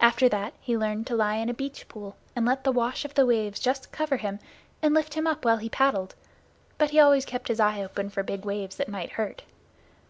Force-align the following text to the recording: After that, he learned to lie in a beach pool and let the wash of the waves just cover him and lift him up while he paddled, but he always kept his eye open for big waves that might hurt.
After 0.00 0.28
that, 0.28 0.52
he 0.60 0.76
learned 0.76 1.06
to 1.06 1.16
lie 1.16 1.36
in 1.36 1.48
a 1.48 1.54
beach 1.54 1.88
pool 1.88 2.14
and 2.36 2.44
let 2.44 2.62
the 2.62 2.70
wash 2.70 3.06
of 3.06 3.14
the 3.14 3.24
waves 3.24 3.58
just 3.58 3.90
cover 3.90 4.18
him 4.18 4.38
and 4.82 4.92
lift 4.92 5.14
him 5.14 5.26
up 5.26 5.46
while 5.46 5.56
he 5.56 5.70
paddled, 5.70 6.14
but 6.76 6.90
he 6.90 7.00
always 7.00 7.24
kept 7.24 7.48
his 7.48 7.58
eye 7.58 7.82
open 7.82 8.10
for 8.10 8.22
big 8.22 8.44
waves 8.44 8.76
that 8.76 8.86
might 8.90 9.12
hurt. 9.12 9.44